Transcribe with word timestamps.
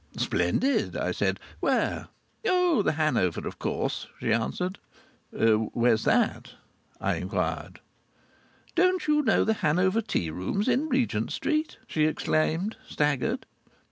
"Splendid," 0.17 0.97
I 0.97 1.11
said. 1.11 1.39
"Where?" 1.59 2.07
"Oh! 2.43 2.81
The 2.81 2.93
Hanover, 2.93 3.47
of 3.47 3.59
course!" 3.59 4.07
she 4.19 4.33
answered. 4.33 4.79
"Where's 5.31 6.05
that?" 6.05 6.55
I 6.99 7.17
inquired. 7.17 7.79
"Don't 8.73 9.05
you 9.07 9.21
know 9.21 9.43
the 9.43 9.53
Hanover 9.61 10.01
Tea 10.01 10.31
rooms 10.31 10.67
in 10.67 10.89
Regent 10.89 11.31
Street?" 11.31 11.77
she 11.85 12.05
exclaimed, 12.05 12.77
staggered. 12.89 13.45